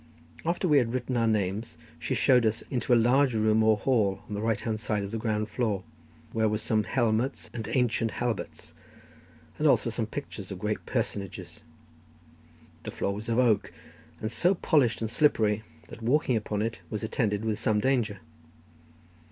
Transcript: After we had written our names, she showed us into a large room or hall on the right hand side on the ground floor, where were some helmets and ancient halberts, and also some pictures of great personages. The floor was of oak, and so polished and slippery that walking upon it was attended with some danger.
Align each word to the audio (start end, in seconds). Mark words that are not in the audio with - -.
After 0.43 0.67
we 0.67 0.79
had 0.79 0.95
written 0.95 1.15
our 1.15 1.27
names, 1.27 1.77
she 1.99 2.15
showed 2.15 2.43
us 2.43 2.63
into 2.71 2.91
a 2.91 2.95
large 2.95 3.35
room 3.35 3.61
or 3.61 3.77
hall 3.77 4.23
on 4.27 4.33
the 4.33 4.41
right 4.41 4.59
hand 4.59 4.79
side 4.79 5.03
on 5.03 5.11
the 5.11 5.19
ground 5.19 5.47
floor, 5.47 5.83
where 6.33 6.49
were 6.49 6.57
some 6.57 6.85
helmets 6.85 7.51
and 7.53 7.67
ancient 7.67 8.09
halberts, 8.17 8.73
and 9.59 9.67
also 9.67 9.91
some 9.91 10.07
pictures 10.07 10.49
of 10.49 10.57
great 10.57 10.87
personages. 10.87 11.61
The 12.81 12.89
floor 12.89 13.13
was 13.13 13.29
of 13.29 13.37
oak, 13.37 13.71
and 14.19 14.31
so 14.31 14.55
polished 14.55 15.01
and 15.01 15.11
slippery 15.11 15.61
that 15.89 16.01
walking 16.01 16.35
upon 16.35 16.63
it 16.63 16.79
was 16.89 17.03
attended 17.03 17.45
with 17.45 17.59
some 17.59 17.79
danger. 17.79 18.21